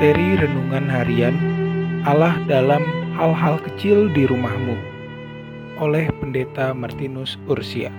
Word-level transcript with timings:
Seri 0.00 0.40
Renungan 0.40 0.88
Harian 0.88 1.36
Allah 2.08 2.40
dalam 2.48 2.80
Hal-Hal 3.12 3.60
Kecil 3.60 4.08
di 4.16 4.24
Rumahmu 4.24 4.72
oleh 5.84 6.08
Pendeta 6.16 6.72
Martinus 6.72 7.36
Ursia. 7.44 7.92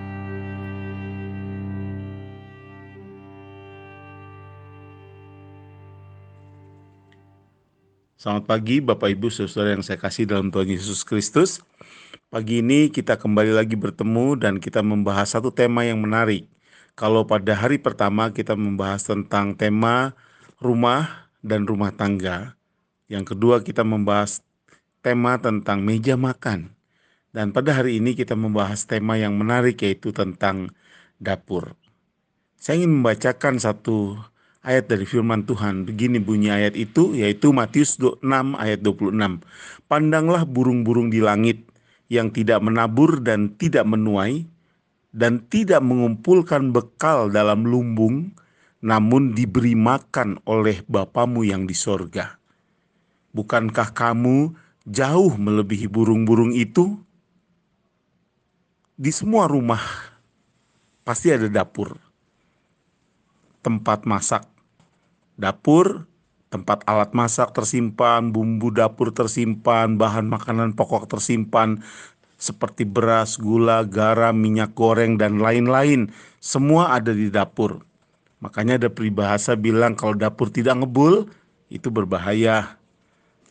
Selamat 8.17 8.49
pagi 8.49 8.81
Bapak 8.81 9.13
Ibu 9.13 9.29
Saudara 9.29 9.77
yang 9.77 9.85
saya 9.85 10.01
kasih 10.01 10.25
dalam 10.25 10.49
Tuhan 10.49 10.73
Yesus 10.73 11.05
Kristus. 11.05 11.61
Pagi 12.33 12.65
ini 12.65 12.89
kita 12.89 13.21
kembali 13.21 13.53
lagi 13.53 13.77
bertemu 13.77 14.41
dan 14.41 14.57
kita 14.57 14.81
membahas 14.81 15.37
satu 15.37 15.53
tema 15.53 15.85
yang 15.85 16.01
menarik. 16.01 16.49
Kalau 16.97 17.21
pada 17.29 17.53
hari 17.53 17.77
pertama 17.77 18.33
kita 18.33 18.57
membahas 18.57 19.05
tentang 19.05 19.53
tema 19.53 20.17
rumah 20.57 21.22
dan 21.43 21.67
rumah 21.67 21.91
tangga. 21.91 22.55
Yang 23.11 23.35
kedua 23.35 23.61
kita 23.61 23.83
membahas 23.83 24.41
tema 25.03 25.37
tentang 25.37 25.83
meja 25.83 26.15
makan. 26.15 26.71
Dan 27.35 27.51
pada 27.51 27.75
hari 27.75 27.99
ini 27.99 28.15
kita 28.15 28.33
membahas 28.33 28.87
tema 28.87 29.19
yang 29.19 29.35
menarik 29.35 29.83
yaitu 29.83 30.15
tentang 30.15 30.71
dapur. 31.19 31.75
Saya 32.57 32.79
ingin 32.79 33.03
membacakan 33.03 33.59
satu 33.59 34.15
ayat 34.63 34.87
dari 34.87 35.03
firman 35.03 35.43
Tuhan. 35.43 35.83
Begini 35.83 36.17
bunyi 36.23 36.49
ayat 36.49 36.79
itu 36.79 37.11
yaitu 37.13 37.51
Matius 37.51 37.99
6 37.99 38.23
ayat 38.55 38.79
26. 38.79 39.43
Pandanglah 39.91 40.47
burung-burung 40.47 41.11
di 41.11 41.19
langit 41.19 41.67
yang 42.07 42.31
tidak 42.31 42.63
menabur 42.63 43.19
dan 43.19 43.51
tidak 43.59 43.83
menuai 43.83 44.47
dan 45.13 45.45
tidak 45.45 45.83
mengumpulkan 45.83 46.73
bekal 46.73 47.29
dalam 47.29 47.67
lumbung 47.67 48.33
namun 48.83 49.31
diberi 49.31 49.79
makan 49.79 50.43
oleh 50.43 50.83
Bapamu 50.83 51.47
yang 51.47 51.63
di 51.63 51.71
sorga. 51.71 52.35
Bukankah 53.31 53.95
kamu 53.95 54.51
jauh 54.83 55.33
melebihi 55.39 55.87
burung-burung 55.87 56.51
itu? 56.51 56.99
Di 58.99 59.09
semua 59.09 59.47
rumah 59.47 59.81
pasti 61.07 61.31
ada 61.31 61.47
dapur, 61.47 61.95
tempat 63.63 64.03
masak, 64.03 64.45
dapur, 65.39 66.05
tempat 66.51 66.83
alat 66.85 67.15
masak 67.15 67.55
tersimpan, 67.55 68.29
bumbu 68.29 68.69
dapur 68.69 69.09
tersimpan, 69.09 69.97
bahan 69.97 70.29
makanan 70.29 70.77
pokok 70.77 71.09
tersimpan, 71.09 71.81
seperti 72.37 72.83
beras, 72.83 73.39
gula, 73.39 73.87
garam, 73.87 74.35
minyak 74.35 74.75
goreng, 74.75 75.15
dan 75.15 75.39
lain-lain. 75.39 76.11
Semua 76.37 76.93
ada 76.93 77.15
di 77.15 77.31
dapur. 77.31 77.92
Makanya 78.43 78.75
ada 78.75 78.89
peribahasa 78.91 79.55
bilang 79.55 79.95
kalau 79.95 80.19
dapur 80.19 80.51
tidak 80.51 80.83
ngebul 80.83 81.31
itu 81.71 81.87
berbahaya. 81.87 82.75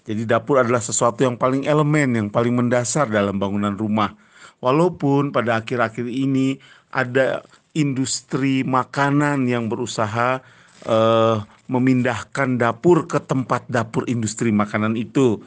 Jadi 0.04 0.28
dapur 0.28 0.60
adalah 0.60 0.84
sesuatu 0.84 1.24
yang 1.24 1.40
paling 1.40 1.64
elemen, 1.64 2.12
yang 2.12 2.28
paling 2.28 2.52
mendasar 2.52 3.08
dalam 3.08 3.40
bangunan 3.40 3.72
rumah. 3.72 4.12
Walaupun 4.60 5.32
pada 5.32 5.64
akhir-akhir 5.64 6.06
ini 6.06 6.60
ada 6.92 7.40
industri 7.72 8.60
makanan 8.68 9.48
yang 9.48 9.72
berusaha 9.72 10.44
uh, 10.84 11.36
memindahkan 11.72 12.60
dapur 12.60 13.08
ke 13.08 13.16
tempat 13.24 13.64
dapur 13.72 14.04
industri 14.12 14.52
makanan 14.52 14.92
itu. 15.00 15.40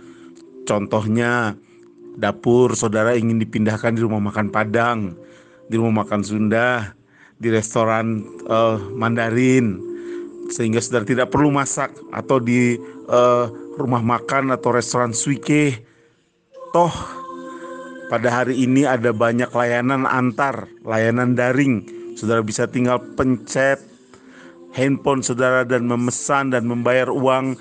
Contohnya 0.66 1.54
dapur 2.18 2.74
saudara 2.74 3.14
ingin 3.14 3.38
dipindahkan 3.38 3.94
di 3.94 4.02
rumah 4.02 4.24
makan 4.24 4.50
Padang, 4.50 5.14
di 5.70 5.76
rumah 5.78 6.02
makan 6.02 6.26
Sunda, 6.26 6.98
di 7.40 7.52
restoran 7.52 8.24
uh, 8.48 8.80
Mandarin 8.96 9.96
sehingga 10.48 10.78
saudara 10.78 11.06
tidak 11.06 11.34
perlu 11.34 11.50
masak 11.50 11.92
atau 12.14 12.38
di 12.38 12.78
uh, 13.10 13.50
rumah 13.76 14.02
makan 14.02 14.54
atau 14.54 14.70
restoran 14.72 15.12
Swike 15.12 15.82
toh 16.72 16.94
pada 18.08 18.30
hari 18.30 18.62
ini 18.62 18.86
ada 18.86 19.10
banyak 19.10 19.50
layanan 19.50 20.06
antar 20.06 20.70
layanan 20.86 21.34
daring. 21.34 21.82
Saudara 22.16 22.46
bisa 22.46 22.70
tinggal 22.70 23.02
pencet 23.18 23.82
handphone 24.78 25.26
saudara 25.26 25.66
dan 25.66 25.90
memesan 25.90 26.54
dan 26.54 26.70
membayar 26.70 27.10
uang 27.10 27.58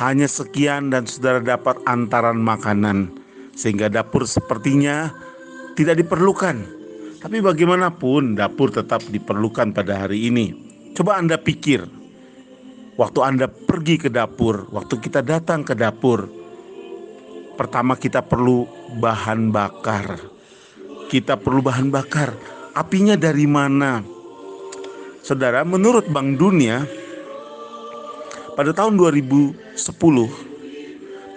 hanya 0.00 0.24
sekian 0.24 0.88
dan 0.88 1.04
saudara 1.04 1.44
dapat 1.44 1.76
antaran 1.84 2.40
makanan. 2.40 3.12
Sehingga 3.52 3.92
dapur 3.92 4.24
sepertinya 4.24 5.12
tidak 5.76 6.00
diperlukan 6.00 6.81
tapi 7.22 7.38
bagaimanapun 7.38 8.34
dapur 8.34 8.74
tetap 8.74 9.06
diperlukan 9.06 9.70
pada 9.70 10.04
hari 10.04 10.26
ini. 10.26 10.50
Coba 10.92 11.22
Anda 11.22 11.38
pikir, 11.38 11.86
waktu 12.98 13.18
Anda 13.22 13.46
pergi 13.46 14.02
ke 14.02 14.10
dapur, 14.10 14.66
waktu 14.74 14.98
kita 14.98 15.22
datang 15.22 15.62
ke 15.62 15.78
dapur, 15.78 16.26
pertama 17.54 17.94
kita 17.94 18.26
perlu 18.26 18.66
bahan 18.98 19.54
bakar. 19.54 20.18
Kita 21.06 21.38
perlu 21.38 21.62
bahan 21.62 21.94
bakar. 21.94 22.34
Apinya 22.74 23.14
dari 23.14 23.46
mana? 23.46 24.02
Saudara, 25.22 25.62
menurut 25.62 26.10
Bank 26.10 26.34
Dunia, 26.40 26.82
pada 28.58 28.74
tahun 28.74 28.98
2010 28.98 29.78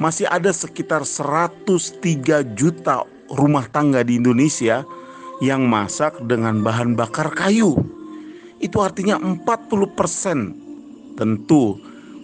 masih 0.02 0.26
ada 0.28 0.50
sekitar 0.52 1.06
103 1.06 2.42
juta 2.58 3.06
rumah 3.32 3.70
tangga 3.70 4.04
di 4.04 4.20
Indonesia 4.20 4.84
yang 5.44 5.68
masak 5.68 6.16
dengan 6.24 6.64
bahan 6.64 6.96
bakar 6.96 7.36
kayu. 7.36 7.76
Itu 8.64 8.80
artinya 8.80 9.20
40% 9.20 11.20
tentu 11.20 11.76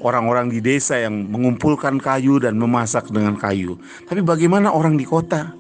orang-orang 0.01 0.49
di 0.49 0.59
desa 0.59 0.97
yang 0.97 1.29
mengumpulkan 1.29 2.01
kayu 2.01 2.41
dan 2.41 2.57
memasak 2.57 3.07
dengan 3.11 3.38
kayu. 3.38 3.77
Tapi 4.07 4.21
bagaimana 4.23 4.73
orang 4.73 4.97
di 4.97 5.05
kota? 5.05 5.53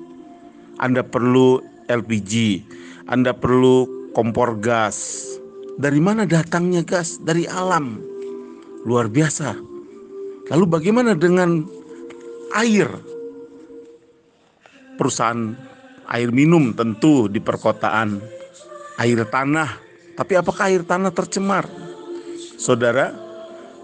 Anda 0.81 1.05
perlu 1.05 1.61
LPG, 1.91 2.63
Anda 3.05 3.35
perlu 3.35 4.11
kompor 4.17 4.57
gas. 4.57 5.27
Dari 5.77 6.01
mana 6.01 6.27
datangnya 6.27 6.83
gas? 6.83 7.21
Dari 7.21 7.47
alam. 7.47 8.01
Luar 8.83 9.07
biasa. 9.07 9.55
Lalu 10.51 10.65
bagaimana 10.67 11.15
dengan 11.15 11.63
air? 12.57 12.89
Perusahaan 14.97 15.55
air 16.09 16.29
minum 16.33 16.73
tentu 16.73 17.29
di 17.29 17.37
perkotaan, 17.37 18.21
air 18.97 19.19
tanah. 19.27 19.69
Tapi 20.17 20.33
apakah 20.37 20.69
air 20.69 20.83
tanah 20.85 21.13
tercemar? 21.13 21.65
Saudara, 22.61 23.13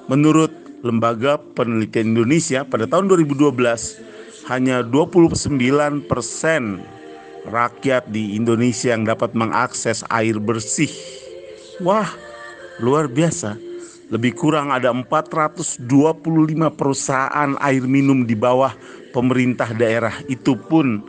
menurut 0.05 0.53
Lembaga 0.85 1.41
Penelitian 1.41 2.13
Indonesia 2.13 2.61
pada 2.61 2.85
tahun 2.85 3.09
2012 3.09 4.53
hanya 4.53 4.85
29 4.85 5.57
persen 6.05 6.85
rakyat 7.49 8.11
di 8.13 8.37
Indonesia 8.37 8.93
yang 8.93 9.07
dapat 9.07 9.33
mengakses 9.33 10.05
air 10.13 10.37
bersih. 10.37 10.91
Wah, 11.81 12.07
luar 12.77 13.09
biasa. 13.09 13.57
Lebih 14.07 14.39
kurang 14.39 14.71
ada 14.71 14.93
425 14.93 15.83
perusahaan 16.71 17.51
air 17.59 17.83
minum 17.83 18.23
di 18.23 18.37
bawah 18.39 18.71
pemerintah 19.11 19.73
daerah. 19.75 20.15
Itu 20.31 20.55
pun 20.55 21.03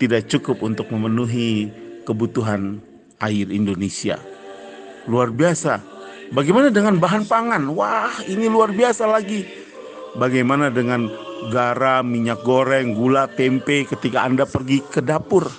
tidak 0.00 0.32
cukup 0.32 0.64
untuk 0.64 0.88
memenuhi 0.88 1.68
kebutuhan 2.08 2.80
air 3.20 3.52
Indonesia. 3.52 4.16
Luar 5.04 5.28
biasa. 5.28 5.84
Bagaimana 6.32 6.72
dengan 6.72 6.96
bahan 6.96 7.28
pangan? 7.28 7.68
Wah, 7.76 8.24
ini 8.24 8.48
luar 8.48 8.72
biasa 8.72 9.04
lagi. 9.04 9.44
Bagaimana 10.16 10.72
dengan 10.72 11.06
garam, 11.52 12.08
minyak 12.08 12.40
goreng, 12.42 12.96
gula, 12.96 13.28
tempe 13.28 13.84
ketika 13.84 14.24
Anda 14.24 14.48
pergi 14.48 14.80
ke 14.88 15.04
dapur? 15.04 15.52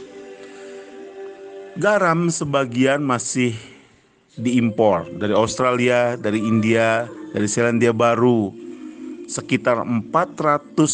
Garam 1.77 2.27
sebagian 2.33 3.05
masih 3.05 3.55
diimpor 4.35 5.07
dari 5.21 5.37
Australia, 5.37 6.17
dari 6.17 6.41
India, 6.41 7.05
dari 7.31 7.47
Selandia 7.47 7.93
Baru. 7.93 8.51
Sekitar 9.31 9.79
450 9.87 10.91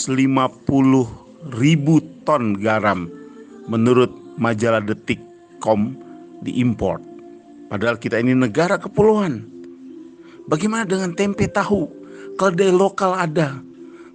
ribu 1.58 1.96
ton 2.22 2.54
garam 2.62 3.17
menurut 3.68 4.10
majalah 4.40 4.82
Detik.com 4.82 5.94
diimpor. 6.42 7.04
Padahal 7.68 8.00
kita 8.00 8.24
ini 8.24 8.32
negara 8.32 8.80
kepulauan. 8.80 9.44
Bagaimana 10.48 10.88
dengan 10.88 11.12
tempe 11.12 11.52
tahu? 11.52 11.92
Keledai 12.40 12.72
lokal 12.72 13.12
ada. 13.20 13.60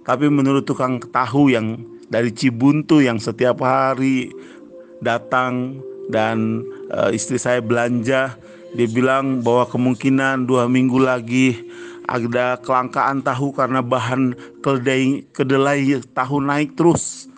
Tapi 0.03 0.27
menurut 0.27 0.65
tukang 0.65 0.97
tahu 0.99 1.53
yang 1.53 1.77
dari 2.09 2.33
Cibuntu 2.33 2.99
yang 2.99 3.21
setiap 3.21 3.61
hari 3.61 4.33
datang 5.05 5.79
dan 6.09 6.65
e, 6.89 7.13
istri 7.13 7.37
saya 7.37 7.61
belanja, 7.61 8.35
dia 8.73 8.87
bilang 8.89 9.45
bahwa 9.45 9.69
kemungkinan 9.69 10.49
dua 10.49 10.65
minggu 10.65 10.97
lagi 10.97 11.61
ada 12.09 12.59
kelangkaan 12.59 13.23
tahu 13.23 13.55
karena 13.55 13.79
bahan 13.79 14.35
kedelai 15.31 16.01
tahu 16.11 16.43
naik 16.43 16.75
terus. 16.75 17.31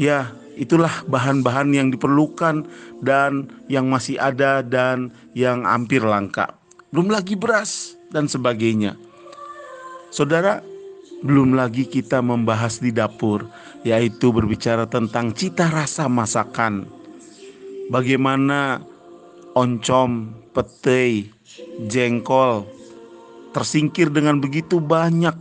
Ya, 0.00 0.32
itulah 0.58 1.04
bahan-bahan 1.08 1.72
yang 1.72 1.88
diperlukan 1.88 2.66
dan 3.00 3.48
yang 3.68 3.88
masih 3.88 4.20
ada 4.20 4.60
dan 4.60 5.12
yang 5.32 5.64
hampir 5.64 6.04
langka. 6.04 6.56
Belum 6.92 7.08
lagi 7.08 7.34
beras 7.34 7.96
dan 8.12 8.28
sebagainya. 8.28 8.96
Saudara, 10.12 10.60
Belum 11.22 11.54
lagi 11.54 11.86
kita 11.86 12.18
membahas 12.18 12.82
di 12.82 12.90
dapur, 12.90 13.46
yaitu 13.86 14.34
berbicara 14.34 14.90
tentang 14.90 15.30
cita 15.30 15.70
rasa 15.70 16.10
masakan. 16.10 16.82
Bagaimana 17.94 18.82
oncom, 19.54 20.34
petai, 20.50 21.30
jengkol 21.86 22.66
tersingkir 23.54 24.10
dengan 24.10 24.42
begitu 24.42 24.82
banyak 24.82 25.38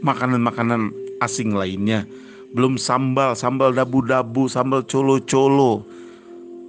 makanan-makanan 0.00 0.96
asing 1.20 1.52
lainnya. 1.52 2.08
Belum 2.56 2.80
sambal, 2.80 3.36
sambal 3.36 3.76
dabu-dabu, 3.76 4.48
sambal 4.48 4.88
colo-colo, 4.88 5.84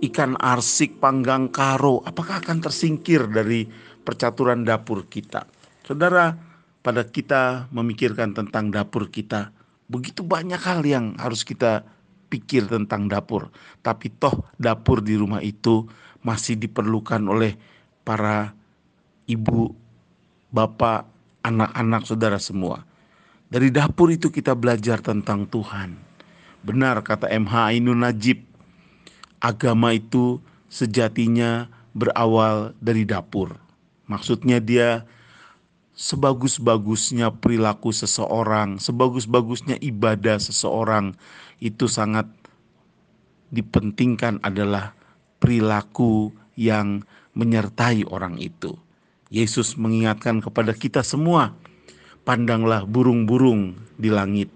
ikan 0.04 0.36
arsik, 0.36 1.00
panggang 1.00 1.48
karo. 1.48 2.04
Apakah 2.04 2.44
akan 2.44 2.60
tersingkir 2.60 3.24
dari 3.32 3.64
percaturan 4.04 4.68
dapur 4.68 5.08
kita? 5.08 5.48
Saudara, 5.88 6.36
pada 6.84 7.08
kita 7.08 7.72
memikirkan 7.72 8.36
tentang 8.36 8.68
dapur 8.68 9.08
kita. 9.08 9.52
Begitu 9.88 10.28
banyak 10.28 10.60
hal 10.60 10.84
yang 10.84 11.16
harus 11.16 11.48
kita 11.48 11.88
pikir 12.28 12.68
tentang 12.68 13.08
dapur. 13.08 13.48
Tapi 13.80 14.12
toh 14.12 14.44
dapur 14.60 15.00
di 15.00 15.16
rumah 15.16 15.40
itu 15.40 15.88
masih 16.20 16.60
diperlukan 16.60 17.24
oleh 17.28 17.56
para 18.08 18.52
ibu, 19.28 19.76
bapak, 20.52 21.08
anak-anak 21.44 22.08
saudara 22.08 22.40
semua. 22.40 22.87
Dari 23.48 23.72
dapur 23.72 24.12
itu 24.12 24.28
kita 24.28 24.52
belajar 24.60 25.00
tentang 25.00 25.48
Tuhan. 25.48 25.96
Benar 26.68 27.00
kata 27.00 27.32
MH 27.32 27.54
Ainun 27.72 28.04
Najib, 28.04 28.44
agama 29.40 29.96
itu 29.96 30.44
sejatinya 30.68 31.72
berawal 31.96 32.76
dari 32.84 33.08
dapur. 33.08 33.56
Maksudnya 34.12 34.60
dia 34.60 35.08
sebagus-bagusnya 35.96 37.32
perilaku 37.40 37.96
seseorang, 37.96 38.84
sebagus-bagusnya 38.84 39.80
ibadah 39.80 40.38
seseorang, 40.44 41.16
itu 41.64 41.88
sangat 41.88 42.28
dipentingkan 43.50 44.44
adalah 44.44 44.92
perilaku 45.40 46.36
yang 46.60 47.08
menyertai 47.32 48.04
orang 48.12 48.36
itu. 48.44 48.76
Yesus 49.32 49.80
mengingatkan 49.80 50.44
kepada 50.44 50.76
kita 50.76 51.00
semua, 51.00 51.56
pandanglah 52.28 52.84
burung-burung 52.84 53.80
di 53.96 54.12
langit 54.12 54.52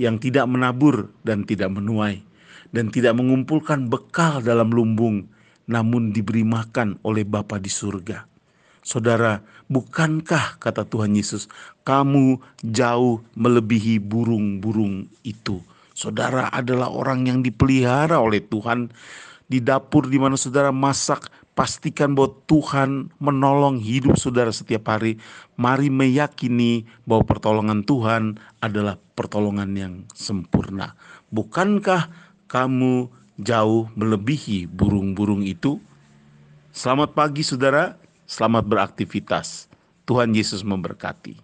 yang 0.00 0.16
tidak 0.16 0.48
menabur 0.48 1.12
dan 1.20 1.44
tidak 1.44 1.68
menuai 1.68 2.24
dan 2.72 2.88
tidak 2.88 3.12
mengumpulkan 3.20 3.86
bekal 3.92 4.40
dalam 4.40 4.72
lumbung, 4.72 5.28
namun 5.68 6.10
diberi 6.10 6.42
makan 6.42 6.96
oleh 7.04 7.22
Bapa 7.22 7.60
di 7.60 7.68
surga. 7.68 8.24
Saudara, 8.82 9.38
bukankah 9.70 10.58
kata 10.58 10.88
Tuhan 10.88 11.14
Yesus, 11.14 11.46
kamu 11.86 12.42
jauh 12.66 13.22
melebihi 13.38 14.02
burung-burung 14.02 15.06
itu? 15.22 15.62
Saudara 15.92 16.50
adalah 16.50 16.90
orang 16.90 17.28
yang 17.28 17.38
dipelihara 17.44 18.18
oleh 18.18 18.42
Tuhan. 18.42 18.90
Di 19.46 19.60
dapur 19.60 20.08
di 20.08 20.16
mana 20.16 20.40
saudara 20.40 20.72
masak, 20.72 21.28
pastikan 21.52 22.16
bahwa 22.16 22.38
Tuhan 22.48 23.12
menolong 23.20 23.82
hidup 23.82 24.16
saudara 24.16 24.54
setiap 24.54 24.88
hari. 24.88 25.20
Mari 25.58 25.92
meyakini 25.92 26.88
bahwa 27.04 27.26
pertolongan 27.26 27.84
Tuhan 27.84 28.38
adalah 28.62 28.96
pertolongan 29.18 29.70
yang 29.76 29.94
sempurna. 30.16 30.96
Bukankah 31.34 32.08
kamu 32.46 33.10
jauh 33.40 33.90
melebihi 33.98 34.70
burung-burung 34.70 35.42
itu? 35.42 35.82
Selamat 36.70 37.12
pagi 37.12 37.44
saudara. 37.44 38.00
Selamat 38.24 38.64
beraktivitas. 38.64 39.68
Tuhan 40.08 40.32
Yesus 40.32 40.64
memberkati. 40.64 41.42